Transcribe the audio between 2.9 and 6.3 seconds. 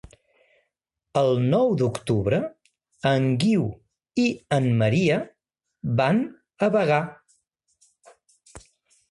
en Guiu i en Maria van